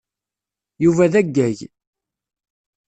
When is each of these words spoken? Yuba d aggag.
Yuba 0.83 1.05
d 1.11 1.13
aggag. 1.21 1.59